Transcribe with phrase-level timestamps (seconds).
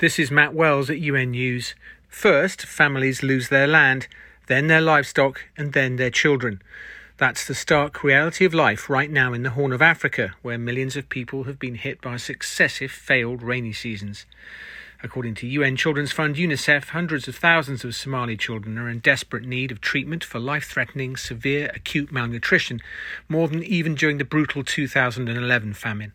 [0.00, 1.74] This is Matt Wells at UN News.
[2.08, 4.08] First, families lose their land,
[4.46, 6.62] then their livestock, and then their children.
[7.18, 10.96] That's the stark reality of life right now in the Horn of Africa, where millions
[10.96, 14.24] of people have been hit by successive failed rainy seasons.
[15.02, 19.44] According to UN Children's Fund UNICEF, hundreds of thousands of Somali children are in desperate
[19.44, 22.80] need of treatment for life threatening, severe acute malnutrition,
[23.26, 26.12] more than even during the brutal 2011 famine.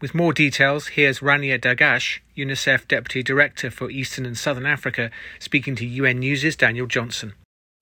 [0.00, 5.76] With more details, here's Rania Dagash, UNICEF Deputy Director for Eastern and Southern Africa, speaking
[5.76, 7.34] to UN News' Daniel Johnson.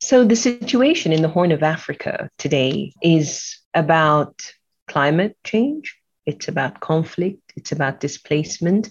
[0.03, 4.53] So, the situation in the Horn of Africa today is about
[4.89, 8.91] climate change, it's about conflict, it's about displacement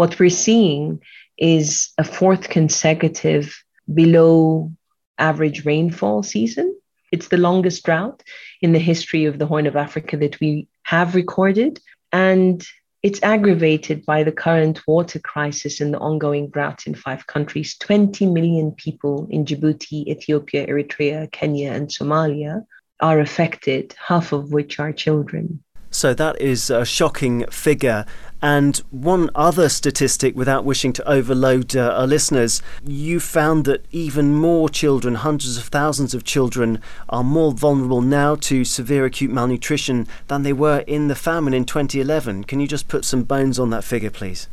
[0.00, 0.98] what we're seeing
[1.36, 4.72] is a fourth consecutive below
[5.18, 6.74] average rainfall season.
[7.12, 8.22] It's the longest drought
[8.62, 11.80] in the history of the Horn of Africa that we have recorded.
[12.12, 12.66] And
[13.02, 17.76] it's aggravated by the current water crisis and the ongoing drought in five countries.
[17.76, 22.64] 20 million people in Djibouti, Ethiopia, Eritrea, Kenya, and Somalia
[23.00, 25.62] are affected, half of which are children.
[25.90, 28.06] So that is a shocking figure.
[28.42, 34.34] And one other statistic, without wishing to overload uh, our listeners, you found that even
[34.34, 40.06] more children, hundreds of thousands of children, are more vulnerable now to severe acute malnutrition
[40.28, 42.44] than they were in the famine in 2011.
[42.44, 44.48] Can you just put some bones on that figure, please?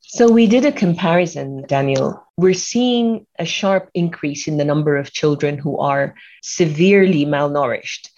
[0.00, 2.24] So, we did a comparison, Daniel.
[2.38, 8.08] We're seeing a sharp increase in the number of children who are severely malnourished.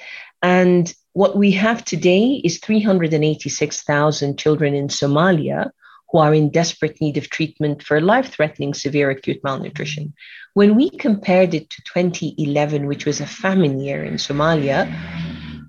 [0.43, 5.71] And what we have today is 386,000 children in Somalia
[6.11, 10.13] who are in desperate need of treatment for life threatening severe acute malnutrition.
[10.55, 14.93] When we compared it to 2011, which was a famine year in Somalia,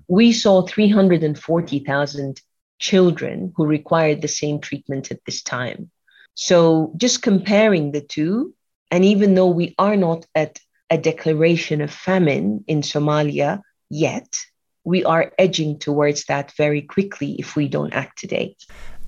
[0.08, 2.40] we saw 340,000
[2.80, 5.90] children who required the same treatment at this time.
[6.34, 8.54] So, just comparing the two,
[8.90, 10.58] and even though we are not at
[10.90, 14.34] a declaration of famine in Somalia yet,
[14.84, 18.56] we are edging towards that very quickly if we don't act today.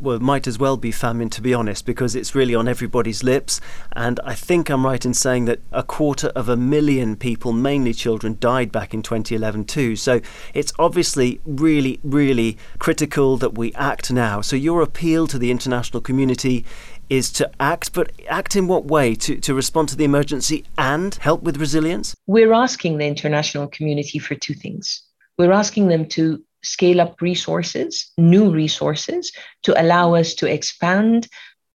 [0.01, 3.23] Well, it might as well be famine, to be honest, because it's really on everybody's
[3.23, 3.61] lips.
[3.95, 7.95] And I think I'm right in saying that a quarter of a million people, mainly
[7.95, 9.95] children, died back in 2011 too.
[9.95, 10.21] So
[10.53, 14.41] it's obviously really, really critical that we act now.
[14.41, 16.65] So your appeal to the international community
[17.09, 19.15] is to act, but act in what way?
[19.15, 22.17] To, to respond to the emergency and help with resilience?
[22.27, 25.04] We're asking the international community for two things.
[25.39, 29.33] We're asking them to scale up resources, new resources,
[29.65, 31.28] to allow us to expand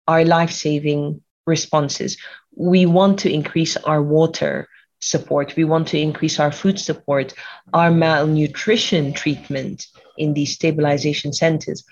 [0.07, 2.17] our life saving responses.
[2.55, 4.69] We want to increase our water
[5.01, 7.35] support, we want to increase our food support,
[7.73, 11.85] our malnutrition treatment in these stabilization centers.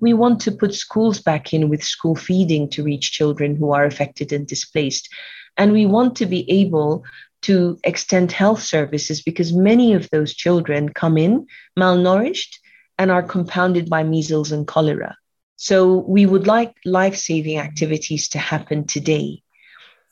[0.00, 3.84] We want to put schools back in with school feeding to reach children who are
[3.84, 5.08] affected and displaced.
[5.56, 7.04] And we want to be able
[7.42, 11.46] to extend health services because many of those children come in
[11.78, 12.58] malnourished
[12.98, 15.16] and are compounded by measles and cholera.
[15.56, 19.42] So we would like life saving activities to happen today.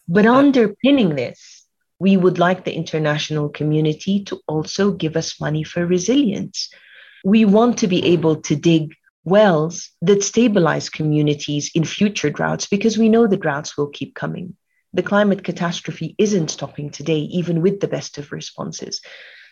[0.08, 1.64] But underpinning this,
[1.98, 6.68] we would like the international community to also give us money for resilience.
[7.24, 12.98] We want to be able to dig wells that stabilize communities in future droughts because
[12.98, 14.54] we know the droughts will keep coming
[14.94, 19.00] the climate catastrophe isn't stopping today, even with the best of responses.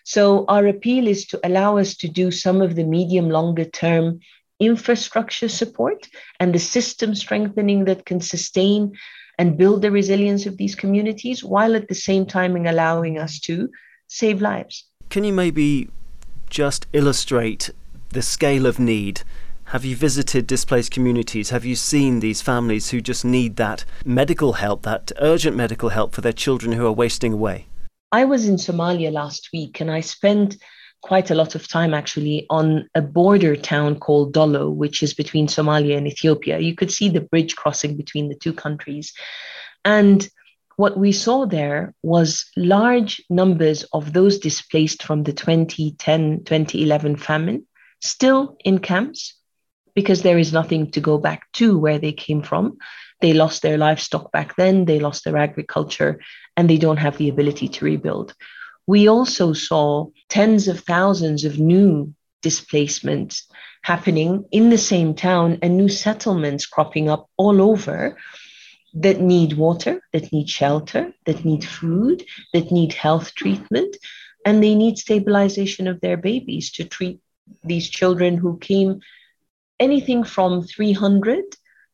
[0.05, 4.21] So, our appeal is to allow us to do some of the medium, longer term
[4.61, 6.09] infrastructure support
[6.39, 8.93] and the system strengthening that can sustain
[9.39, 13.69] and build the resilience of these communities while at the same time allowing us to
[14.07, 14.85] save lives.
[15.11, 15.89] Can you maybe
[16.49, 17.71] just illustrate
[18.11, 19.23] the scale of need
[19.67, 21.51] have you visited displaced communities?
[21.51, 26.15] Have you seen these families who just need that medical help, that urgent medical help
[26.15, 27.67] for their children who are wasting away?
[28.13, 30.57] I was in Somalia last week and I spent
[31.03, 35.47] quite a lot of time actually on a border town called Dolo, which is between
[35.47, 36.59] Somalia and Ethiopia.
[36.59, 39.13] You could see the bridge crossing between the two countries.
[39.85, 40.29] And
[40.77, 47.67] what we saw there was large numbers of those displaced from the 2010 2011 famine
[48.01, 49.35] still in camps
[49.95, 52.79] because there is nothing to go back to where they came from.
[53.21, 56.21] They lost their livestock back then, they lost their agriculture,
[56.57, 58.35] and they don't have the ability to rebuild.
[58.87, 63.47] We also saw tens of thousands of new displacements
[63.83, 68.17] happening in the same town and new settlements cropping up all over
[68.95, 73.97] that need water, that need shelter, that need food, that need health treatment,
[74.45, 77.21] and they need stabilization of their babies to treat
[77.65, 79.01] these children who came
[79.83, 81.45] anything from 300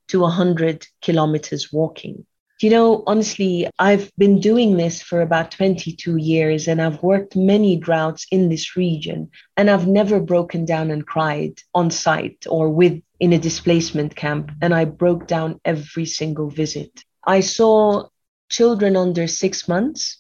[0.09, 2.27] to 100 kilometers walking.
[2.61, 7.77] You know, honestly, I've been doing this for about 22 years and I've worked many
[7.77, 13.01] droughts in this region and I've never broken down and cried on site or with
[13.21, 16.91] in a displacement camp and I broke down every single visit.
[17.25, 18.09] I saw
[18.51, 20.18] children under 6 months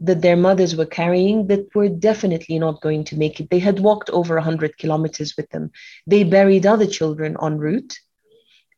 [0.00, 3.50] that their mothers were carrying that were definitely not going to make it.
[3.50, 5.70] They had walked over 100 kilometers with them.
[6.06, 7.98] They buried other children en route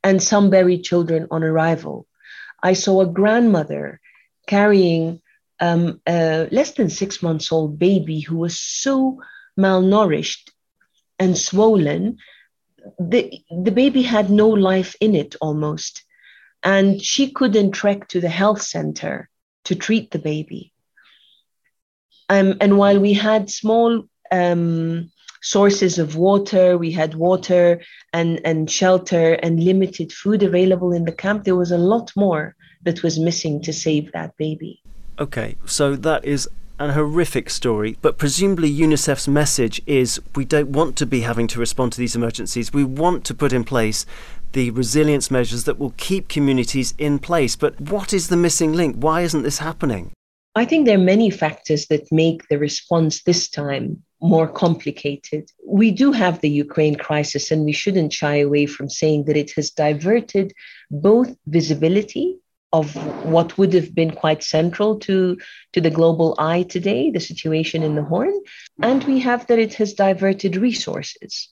[0.02, 2.06] and some buried children on arrival
[2.62, 4.00] I saw a grandmother
[4.46, 5.20] carrying
[5.60, 9.20] um, a less than six months old baby who was so
[9.58, 10.50] malnourished
[11.18, 12.18] and swollen.
[12.98, 16.04] The, the baby had no life in it almost.
[16.62, 19.28] And she couldn't trek to the health center
[19.64, 20.72] to treat the baby.
[22.30, 25.10] Um, and while we had small um,
[25.40, 26.76] sources of water.
[26.78, 27.80] We had water
[28.12, 31.44] and, and shelter and limited food available in the camp.
[31.44, 34.82] There was a lot more that was missing to save that baby.
[35.18, 36.48] Okay, so that is
[36.78, 41.60] an horrific story, but presumably UNICEF's message is we don't want to be having to
[41.60, 42.72] respond to these emergencies.
[42.72, 44.06] We want to put in place
[44.52, 47.54] the resilience measures that will keep communities in place.
[47.54, 48.96] But what is the missing link?
[48.96, 50.12] Why isn't this happening?
[50.54, 55.50] I think there are many factors that make the response this time more complicated.
[55.64, 59.52] We do have the Ukraine crisis, and we shouldn't shy away from saying that it
[59.52, 60.52] has diverted
[60.90, 62.38] both visibility
[62.72, 62.94] of
[63.24, 65.36] what would have been quite central to,
[65.72, 68.34] to the global eye today, the situation in the Horn,
[68.82, 71.48] and we have that it has diverted resources.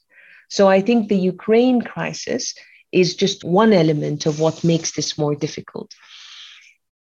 [0.49, 2.55] So I think the Ukraine crisis
[2.93, 5.93] is just one element of what makes this more difficult.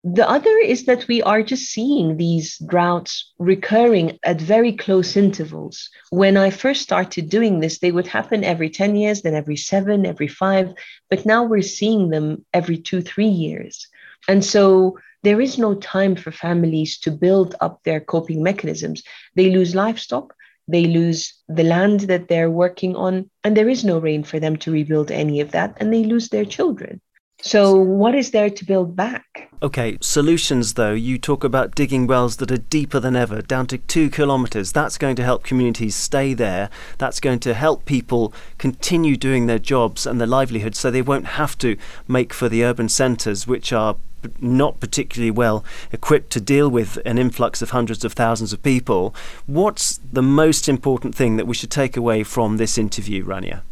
[0.08, 5.90] The other is that we are just seeing these droughts recurring at very close intervals.
[6.10, 10.06] When I first started doing this, they would happen every 10 years, then every seven,
[10.06, 10.74] every five,
[11.10, 13.88] but now we're seeing them every two, three years.
[14.28, 19.02] And so there is no time for families to build up their coping mechanisms.
[19.34, 20.36] They lose livestock,
[20.68, 24.54] they lose the land that they're working on, and there is no rain for them
[24.58, 27.00] to rebuild any of that, and they lose their children.
[27.42, 29.50] So, what is there to build back?
[29.62, 30.92] Okay, solutions though.
[30.94, 34.72] You talk about digging wells that are deeper than ever, down to two kilometres.
[34.72, 36.70] That's going to help communities stay there.
[36.98, 41.26] That's going to help people continue doing their jobs and their livelihoods so they won't
[41.26, 41.76] have to
[42.08, 43.96] make for the urban centres, which are
[44.40, 49.14] not particularly well equipped to deal with an influx of hundreds of thousands of people.
[49.46, 53.62] What's the most important thing that we should take away from this interview, Rania?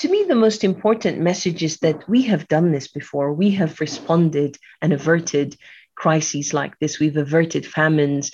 [0.00, 3.34] To me, the most important message is that we have done this before.
[3.34, 5.58] We have responded and averted
[5.94, 6.98] crises like this.
[6.98, 8.32] We've averted famines,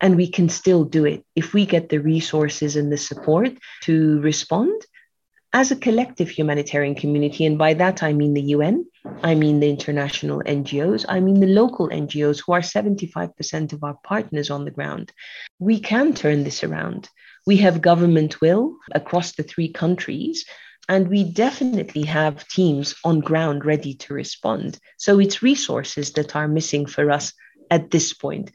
[0.00, 3.50] and we can still do it if we get the resources and the support
[3.82, 4.80] to respond
[5.52, 7.46] as a collective humanitarian community.
[7.46, 8.86] And by that, I mean the UN,
[9.24, 13.98] I mean the international NGOs, I mean the local NGOs who are 75% of our
[14.04, 15.12] partners on the ground.
[15.58, 17.10] We can turn this around.
[17.44, 20.44] We have government will across the three countries
[20.88, 24.78] and we definitely have teams on ground ready to respond.
[24.96, 27.32] So it's resources that are missing for us
[27.70, 28.50] at this point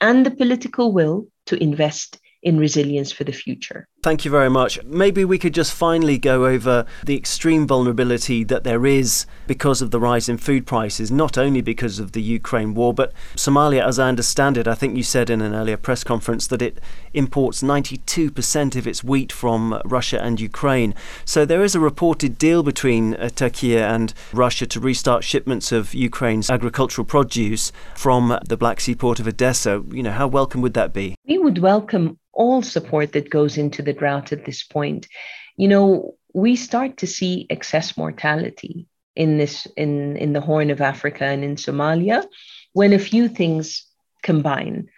[0.00, 3.86] and the political will to invest in resilience for the future.
[4.02, 4.82] Thank you very much.
[4.84, 9.90] Maybe we could just finally go over the extreme vulnerability that there is because of
[9.90, 13.98] the rise in food prices, not only because of the Ukraine war, but Somalia, as
[13.98, 16.80] I understand it, I think you said in an earlier press conference that it
[17.12, 20.94] imports 92% of its wheat from Russia and Ukraine.
[21.26, 25.92] So there is a reported deal between uh, Turkey and Russia to restart shipments of
[25.92, 29.84] Ukraine's agricultural produce from the Black Sea port of Odessa.
[29.92, 31.16] You know, how welcome would that be?
[31.28, 35.08] We would welcome all support that goes into the drought at this point.
[35.56, 40.80] You know, we start to see excess mortality in this in in the Horn of
[40.80, 42.24] Africa and in Somalia
[42.72, 43.86] when a few things
[44.22, 44.88] combine.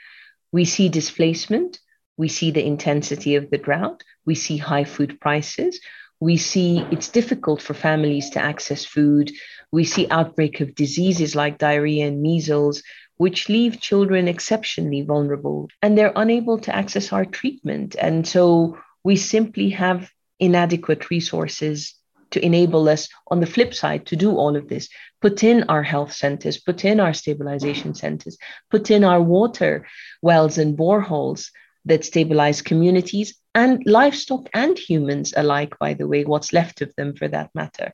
[0.52, 1.80] We see displacement,
[2.16, 5.80] we see the intensity of the drought, we see high food prices,
[6.20, 9.32] we see it's difficult for families to access food,
[9.72, 12.82] we see outbreak of diseases like diarrhea and measles,
[13.16, 17.94] which leave children exceptionally vulnerable and they're unable to access our treatment.
[17.98, 21.94] And so we simply have inadequate resources
[22.32, 24.88] to enable us on the flip side to do all of this
[25.20, 28.36] put in our health centers put in our stabilization centers
[28.70, 29.86] put in our water
[30.22, 31.50] wells and boreholes
[31.84, 37.14] that stabilize communities and livestock and humans alike by the way what's left of them
[37.14, 37.92] for that matter